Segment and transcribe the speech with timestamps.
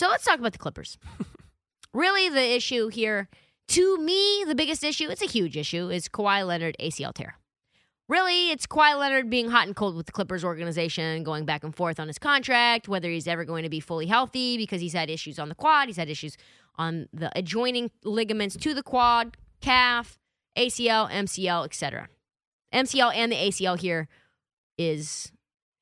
[0.00, 0.96] So let's talk about the Clippers.
[1.92, 3.28] really, the issue here,
[3.68, 7.34] to me, the biggest issue, it's a huge issue, is Kawhi Leonard ACL tear.
[8.08, 11.76] Really, it's Kawhi Leonard being hot and cold with the Clippers organization, going back and
[11.76, 15.10] forth on his contract, whether he's ever going to be fully healthy because he's had
[15.10, 16.38] issues on the quad, he's had issues
[16.76, 20.18] on the adjoining ligaments to the quad, calf,
[20.56, 22.08] ACL, MCL, etc.
[22.72, 24.08] MCL and the ACL here
[24.78, 25.30] is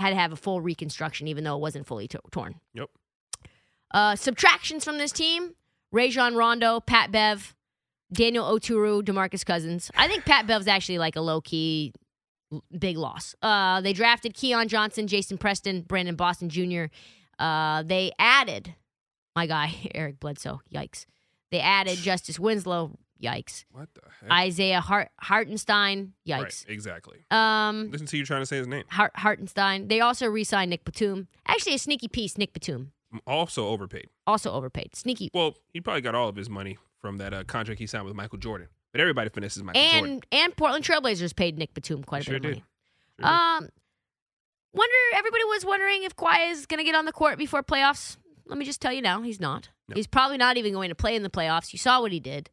[0.00, 2.54] had to have a full reconstruction, even though it wasn't fully to- torn.
[2.72, 2.88] Yep.
[3.96, 5.54] Uh, subtractions from this team:
[5.90, 7.54] Rajon Rondo, Pat Bev,
[8.12, 9.90] Daniel Oturu, Demarcus Cousins.
[9.96, 11.94] I think Pat Bev's actually like a low key
[12.78, 13.34] big loss.
[13.40, 16.84] Uh, they drafted Keon Johnson, Jason Preston, Brandon Boston Jr.
[17.38, 18.74] Uh, they added
[19.34, 20.60] my guy Eric Bledsoe.
[20.70, 21.06] Yikes!
[21.50, 22.98] They added Justice Winslow.
[23.22, 23.64] Yikes!
[23.72, 24.30] What the heck?
[24.30, 26.12] Isaiah Hart- Hartenstein.
[26.28, 26.42] Yikes!
[26.42, 27.24] Right, exactly.
[27.30, 28.84] Um, Listen to you trying to say his name.
[28.90, 29.88] Hart- Hartenstein.
[29.88, 31.28] They also re-signed Nick Batum.
[31.46, 32.92] Actually, a sneaky piece, Nick Batum.
[33.26, 34.08] Also overpaid.
[34.26, 34.94] Also overpaid.
[34.96, 35.30] Sneaky.
[35.32, 38.14] Well, he probably got all of his money from that uh, contract he signed with
[38.14, 38.68] Michael Jordan.
[38.92, 40.10] But everybody finesses Michael Jordan.
[40.10, 42.62] And and Portland Trailblazers paid Nick Batum quite a Sure bit of did.
[42.62, 42.64] money.
[43.20, 43.28] Sure.
[43.28, 43.68] Um,
[44.72, 48.16] wonder everybody was wondering if Kawhi is going to get on the court before playoffs.
[48.46, 49.70] Let me just tell you now, he's not.
[49.88, 49.94] No.
[49.94, 51.72] He's probably not even going to play in the playoffs.
[51.72, 52.50] You saw what he did.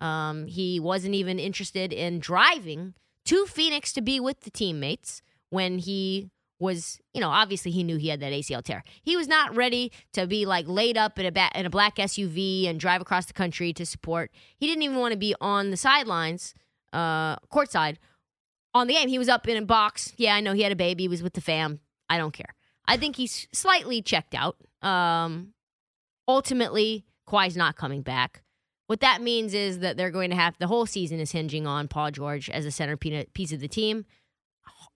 [0.00, 2.94] Um, he wasn't even interested in driving
[3.26, 7.96] to Phoenix to be with the teammates when he was, you know, obviously he knew
[7.96, 8.84] he had that ACL tear.
[9.02, 11.96] He was not ready to be like laid up in a ba- in a black
[11.96, 14.30] SUV and drive across the country to support.
[14.56, 16.54] He didn't even want to be on the sidelines,
[16.92, 17.96] uh, courtside
[18.72, 19.08] on the game.
[19.08, 20.12] He was up in a box.
[20.16, 21.04] Yeah, I know he had a baby.
[21.04, 21.80] He was with the fam.
[22.08, 22.54] I don't care.
[22.86, 24.56] I think he's slightly checked out.
[24.82, 25.54] Um,
[26.28, 28.42] ultimately, Kawhi's not coming back.
[28.86, 31.88] What that means is that they're going to have the whole season is hinging on
[31.88, 34.04] Paul George as a centerpiece of the team.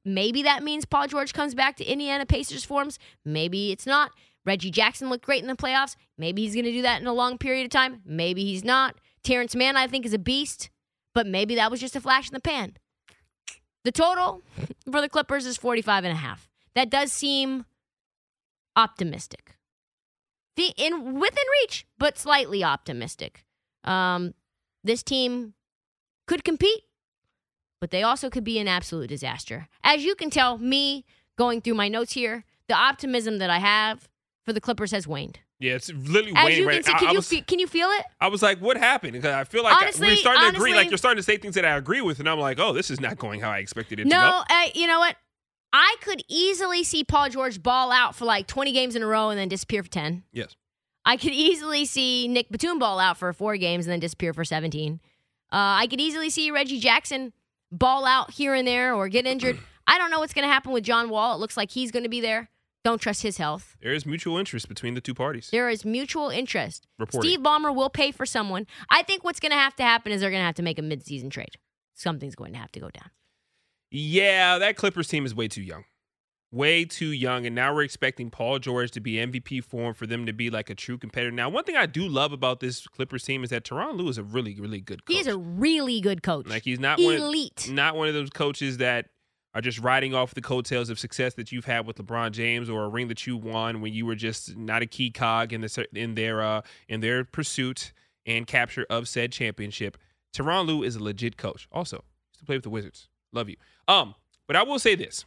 [0.05, 2.99] Maybe that means Paul George comes back to Indiana Pacers forms.
[3.25, 4.11] Maybe it's not.
[4.45, 5.97] Reggie Jackson looked great in the playoffs.
[6.17, 8.01] Maybe he's going to do that in a long period of time.
[8.07, 8.97] Maybe he's not.
[9.23, 10.71] Terrence Mann, I think, is a beast,
[11.15, 12.77] but maybe that was just a flash in the pan.
[13.85, 14.43] The total
[14.91, 16.49] for the Clippers is 45 and a half.
[16.75, 17.67] That does seem
[18.77, 19.57] optimistic.
[20.57, 23.45] The in within reach, but slightly optimistic.
[23.85, 24.35] Um,
[24.83, 25.55] this team
[26.27, 26.85] could compete,
[27.81, 29.69] but they also could be an absolute disaster.
[29.85, 31.05] As you can tell, me
[31.37, 34.09] going through my notes here, the optimism that I have
[34.45, 35.39] for the Clippers has waned.
[35.61, 37.67] yeah, it's literally As you right can see, can I you was, fe- can you
[37.67, 38.05] feel it?
[38.21, 39.13] I was like, what happened?
[39.13, 40.75] Because I feel like I, we're starting to agree.
[40.75, 42.91] Like you're starting to say things that I agree with, and I'm like, oh, this
[42.91, 45.17] is not going how I expected it to No, uh, you know what?
[45.73, 49.29] I could easily see Paul George ball out for like 20 games in a row
[49.29, 50.25] and then disappear for 10.
[50.33, 50.57] Yes.
[51.05, 54.45] I could easily see Nick Batum ball out for four games and then disappear for
[54.45, 54.95] 17.
[54.95, 55.01] Uh,
[55.51, 57.33] I could easily see Reggie Jackson
[57.71, 59.59] ball out here and there or get injured.
[59.87, 61.35] I don't know what's going to happen with John Wall.
[61.35, 62.51] It looks like he's going to be there.
[62.85, 63.77] Don't trust his health.
[63.83, 65.49] There is mutual interest between the two parties.
[65.51, 66.87] There is mutual interest.
[66.99, 67.29] Reporting.
[67.29, 68.67] Steve Ballmer will pay for someone.
[68.91, 70.79] I think what's going to have to happen is they're going to have to make
[70.79, 71.57] a midseason trade.
[71.95, 73.11] Something's going to have to go down.
[73.91, 75.85] Yeah, that Clippers team is way too young.
[76.51, 77.45] Way too young.
[77.45, 80.71] And now we're expecting Paul George to be MVP form for them to be like
[80.71, 81.31] a true competitor.
[81.31, 84.17] Now, one thing I do love about this Clippers team is that Tyronn Lue is
[84.17, 85.17] a really, really good coach.
[85.17, 86.47] He's a really good coach.
[86.47, 87.69] like he's not one of, elite.
[87.71, 89.11] not one of those coaches that
[89.55, 92.85] are just riding off the coattails of success that you've had with LeBron James or
[92.85, 95.87] a ring that you won when you were just not a key cog in the
[95.95, 97.93] in their uh, in their pursuit
[98.25, 99.99] and capture of said championship.
[100.35, 101.67] Tyronn Lue is a legit coach.
[101.73, 103.09] Also, used to play with the Wizards.
[103.33, 103.57] Love you.
[103.89, 104.15] Um,
[104.47, 105.25] but I will say this: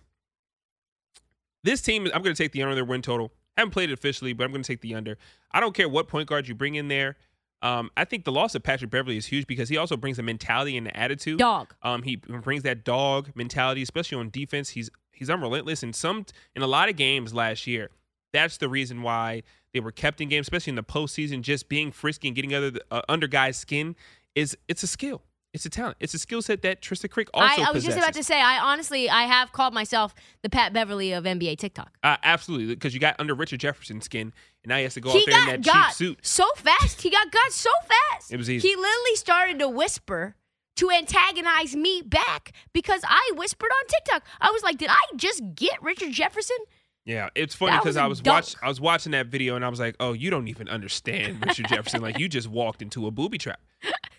[1.64, 3.32] this team, I'm going to take the under their win total.
[3.58, 5.18] I haven't played it officially, but I'm going to take the under.
[5.52, 7.18] I don't care what point guard you bring in there.
[7.62, 10.24] Um, I think the loss of Patrick Beverley is huge because he also brings a
[10.24, 11.38] mentality and an attitude.
[11.38, 11.76] Dog.
[11.84, 14.70] Um, he brings that dog mentality, especially on defense.
[14.70, 17.92] He's he's unrelentless in some in a lot of games last year.
[18.34, 21.42] That's the reason why they were kept in games, especially in the postseason.
[21.42, 23.96] Just being frisky and getting other uh, under guys' skin
[24.34, 25.22] is it's a skill.
[25.54, 25.98] It's a talent.
[26.00, 27.86] It's a skill set that Trista Crick also I, I was possesses.
[27.88, 31.58] just about to say, I honestly, I have called myself the Pat Beverley of NBA
[31.58, 31.92] TikTok.
[32.04, 34.32] Uh, absolutely, because you got under Richard Jefferson's skin,
[34.64, 36.20] and now he has to go he out there in that got cheap suit.
[36.22, 37.02] so fast.
[37.02, 37.70] He got got so
[38.12, 38.32] fast.
[38.32, 38.66] It was easy.
[38.68, 40.36] He literally started to whisper
[40.78, 44.24] to antagonize me back because I whispered on TikTok.
[44.40, 46.58] I was like, "Did I just get Richard Jefferson?"
[47.06, 49.80] Yeah, it's funny because I was watch I was watching that video and I was
[49.80, 52.02] like, oh, you don't even understand Richard Jefferson.
[52.02, 53.60] Like you just walked into a booby trap.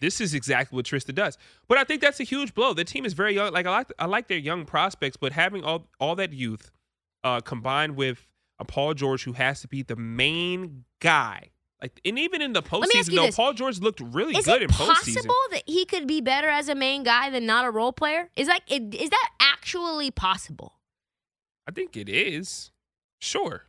[0.00, 1.38] This is exactly what Trista does.
[1.68, 2.74] But I think that's a huge blow.
[2.74, 3.52] The team is very young.
[3.52, 6.72] Like I like I like their young prospects, but having all all that youth
[7.22, 8.26] uh, combined with
[8.58, 11.50] a Paul George who has to be the main guy.
[11.80, 13.36] Like and even in the postseason, though, this.
[13.36, 15.08] Paul George looked really Is good in postseason.
[15.08, 17.70] Is it possible that he could be better as a main guy than not a
[17.70, 18.28] role player?
[18.36, 20.74] Is like, is that actually possible?
[21.66, 22.72] I think it is.
[23.20, 23.64] Sure.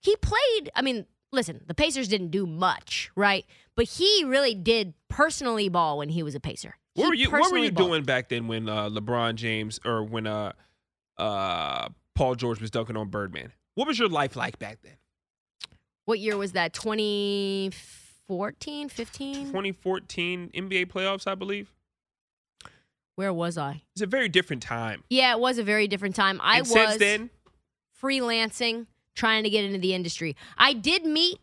[0.00, 0.70] He played.
[0.74, 3.46] I mean, listen, the Pacers didn't do much, right?
[3.74, 6.76] But he really did personally ball when he was a Pacer.
[6.94, 7.88] What He were you What were you balled.
[7.88, 10.52] doing back then when uh, LeBron James or when uh,
[11.16, 13.52] uh, Paul George was dunking on Birdman?
[13.74, 14.96] What was your life like back then?
[16.04, 16.74] What year was that?
[16.74, 19.34] 2014, 15?
[19.46, 21.72] 2014 NBA playoffs, I believe.
[23.16, 23.82] Where was I?
[23.94, 25.04] It's a very different time.
[25.10, 26.40] Yeah, it was a very different time.
[26.42, 27.30] I and was since then,
[28.02, 30.36] freelancing, trying to get into the industry.
[30.56, 31.38] I did meet,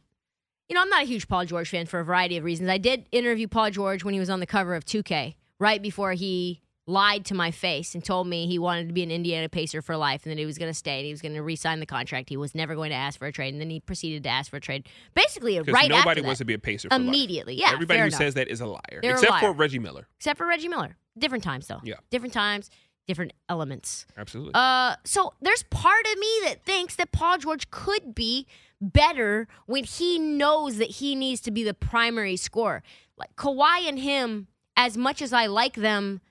[0.68, 2.70] you know, I'm not a huge Paul George fan for a variety of reasons.
[2.70, 6.14] I did interview Paul George when he was on the cover of 2K, right before
[6.14, 9.82] he lied to my face and told me he wanted to be an Indiana Pacer
[9.82, 11.80] for life and that he was going to stay and he was going to re-sign
[11.80, 12.30] the contract.
[12.30, 14.50] He was never going to ask for a trade, and then he proceeded to ask
[14.50, 14.88] for a trade.
[15.14, 17.08] Basically, right nobody after wants that, to be a Pacer for life.
[17.08, 17.56] immediately.
[17.56, 18.18] Yeah, Everybody who enough.
[18.18, 19.54] says that is a liar, They're a except for.
[19.54, 20.08] Reggie Miller.
[20.18, 20.96] except for Reggie Miller.
[21.18, 21.80] Different times though.
[21.84, 21.96] Yeah.
[22.10, 22.70] different times,
[23.08, 24.06] different elements.
[24.18, 24.54] Absolutely.
[24.56, 28.48] Uh, so there's part of me that thinks that Paul George could be
[28.82, 32.82] better when he knows that he needs to be the primary scorer.
[33.18, 34.48] Like Kawhi and him,
[34.78, 36.22] as much as I like them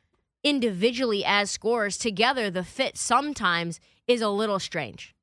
[0.48, 5.14] individually as scorers, together the fit sometimes is a little strange.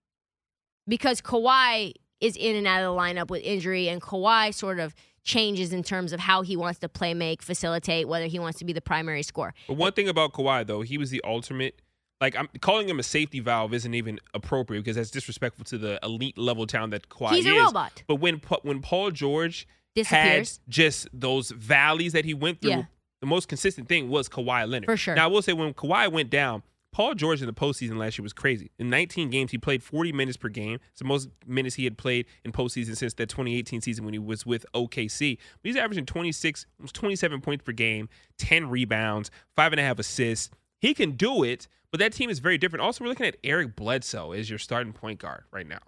[0.87, 4.93] Because Kawhi is in and out of the lineup with injury, and Kawhi sort of
[5.23, 8.65] changes in terms of how he wants to play make, facilitate, whether he wants to
[8.65, 9.53] be the primary scorer.
[9.67, 11.81] But one thing about Kawhi though, he was the ultimate.
[12.21, 15.99] Like I'm calling him a safety valve isn't even appropriate because that's disrespectful to the
[16.03, 17.51] elite level town that Kawhi He's is.
[17.51, 18.03] a robot.
[18.07, 20.59] But when when Paul George Disappears.
[20.65, 22.83] had just those valleys that he went through, Yeah.
[23.25, 24.85] The most consistent thing was Kawhi Leonard.
[24.85, 25.15] For sure.
[25.15, 26.61] Now I will say when Kawhi went down,
[26.91, 28.69] Paul George in the postseason last year was crazy.
[28.77, 30.79] In 19 games, he played 40 minutes per game.
[30.91, 34.19] It's the most minutes he had played in postseason since that 2018 season when he
[34.19, 35.37] was with OKC.
[35.61, 39.99] But he's averaging 26, almost 27 points per game, 10 rebounds, five and a half
[39.99, 40.51] assists.
[40.79, 42.83] He can do it, but that team is very different.
[42.83, 45.79] Also, we're looking at Eric Bledsoe as your starting point guard right now.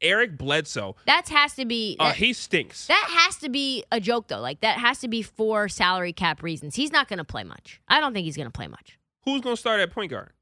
[0.00, 2.86] Eric Bledsoe, That has to be uh, he stinks.
[2.86, 4.40] that has to be a joke though.
[4.40, 6.74] Like that has to be for salary cap reasons.
[6.74, 7.80] He's not going to play much.
[7.88, 8.98] I don't think he's going to play much.
[9.24, 10.32] Who's going to start at point guard?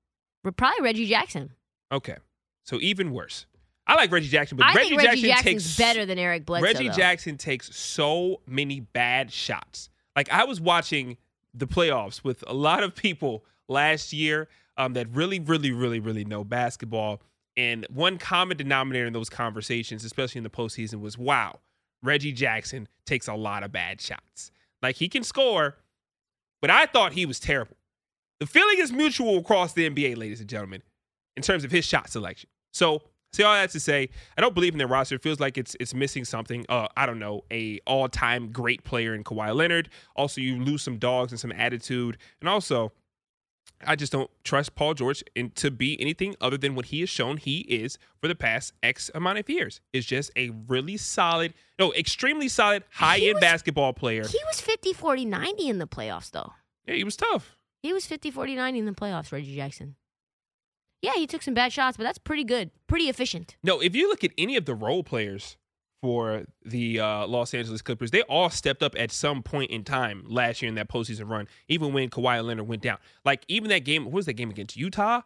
[0.57, 1.51] Probably Reggie Jackson.
[1.93, 2.17] Okay,
[2.65, 3.47] so even worse.
[3.87, 6.47] I like Reggie Jackson, but I Reggie think Reggie Jackson Jackson's takes better than Eric
[6.47, 6.65] Bledsoe.
[6.65, 6.95] Reggie though.
[6.95, 9.91] Jackson takes so many bad shots.
[10.15, 11.17] Like I was watching
[11.53, 16.25] the playoffs with a lot of people last year um, that really, really, really, really
[16.25, 17.21] know basketball.
[17.57, 21.61] And one common denominator in those conversations, especially in the postseason, was wow,
[22.03, 24.51] Reggie Jackson takes a lot of bad shots.
[24.83, 25.77] Like he can score,
[26.61, 27.77] but I thought he was terrible.
[28.39, 30.83] The feeling is mutual across the NBA, ladies and gentlemen,
[31.37, 32.49] in terms of his shot selection.
[32.73, 33.03] So,
[33.33, 34.09] see all that to say,
[34.39, 35.17] I don't believe in their roster.
[35.17, 36.65] It feels like it's it's missing something.
[36.69, 39.91] Uh, I don't know, a all time great player in Kawhi Leonard.
[40.17, 42.93] Also, you lose some dogs and some attitude, and also,
[43.87, 47.09] I just don't trust Paul George in, to be anything other than what he has
[47.09, 49.81] shown he is for the past X amount of years.
[49.93, 54.27] Is just a really solid, no, extremely solid, high end was- basketball player.
[54.27, 56.53] He was 50 40 90 in the playoffs though.
[56.87, 57.57] yeah, he was tough.
[57.83, 59.97] He was 50 40 90 in the playoffs, Reggie Jackson.
[61.03, 62.71] Yeah, he took some bad shots, but that's pretty good.
[62.87, 63.57] Pretty efficient.
[63.63, 65.57] No, if you look at any of the role players
[66.01, 70.25] for the uh, Los Angeles Clippers, they all stepped up at some point in time
[70.27, 72.99] last year in that postseason run, even when Kawhi Leonard went down.
[73.25, 75.23] Like even that game, what was that game against Utah?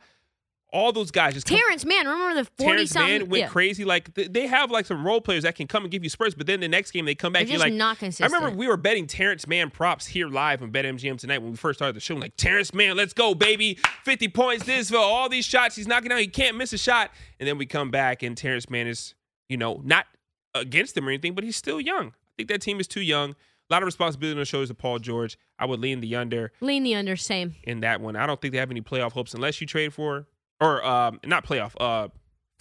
[0.73, 3.19] All those guys just Terrence Mann, remember the 40 Terrence something?
[3.21, 3.49] Mann went yeah.
[3.49, 3.85] crazy.
[3.85, 6.35] Like th- they have like some role players that can come and give you spurts,
[6.35, 7.43] but then the next game they come back.
[7.43, 8.33] They're You're just like, not consistent.
[8.33, 11.57] I remember we were betting Terrence Mann props here live on BetMGM tonight when we
[11.57, 12.17] first started the show.
[12.17, 13.79] Like Terrence Mann, let's go, baby!
[14.03, 16.19] Fifty points, this for all these shots he's knocking down.
[16.19, 17.13] He can't miss a shot.
[17.39, 19.15] And then we come back and Terrence Mann is,
[19.49, 20.07] you know, not
[20.55, 22.09] against him or anything, but he's still young.
[22.09, 23.31] I think that team is too young.
[23.31, 25.39] A lot of responsibility on the shoulders of Paul George.
[25.59, 27.55] I would lean the under Lean the under, same.
[27.65, 28.15] in that one.
[28.17, 30.27] I don't think they have any playoff hopes unless you trade for
[30.61, 32.09] or um not playoff, uh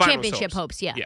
[0.01, 0.53] Championship hopes.
[0.53, 0.93] hopes, yeah.
[0.95, 1.01] Yeah.